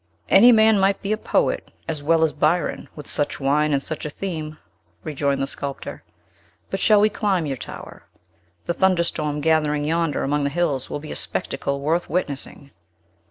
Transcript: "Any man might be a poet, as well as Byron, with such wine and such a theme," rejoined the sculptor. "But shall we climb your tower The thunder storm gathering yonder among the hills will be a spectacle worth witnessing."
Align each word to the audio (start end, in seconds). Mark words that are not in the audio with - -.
"Any 0.29 0.51
man 0.51 0.79
might 0.79 0.99
be 1.03 1.11
a 1.11 1.15
poet, 1.17 1.69
as 1.87 2.01
well 2.01 2.23
as 2.23 2.33
Byron, 2.33 2.89
with 2.95 3.05
such 3.05 3.39
wine 3.39 3.71
and 3.71 3.83
such 3.83 4.03
a 4.03 4.09
theme," 4.09 4.57
rejoined 5.03 5.43
the 5.43 5.45
sculptor. 5.45 6.01
"But 6.71 6.79
shall 6.79 6.99
we 6.99 7.09
climb 7.11 7.45
your 7.45 7.55
tower 7.57 8.07
The 8.65 8.73
thunder 8.73 9.03
storm 9.03 9.41
gathering 9.41 9.85
yonder 9.85 10.23
among 10.23 10.43
the 10.43 10.49
hills 10.49 10.89
will 10.89 10.99
be 10.99 11.11
a 11.11 11.15
spectacle 11.15 11.81
worth 11.81 12.09
witnessing." 12.09 12.71